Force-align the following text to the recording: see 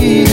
see 0.00 0.25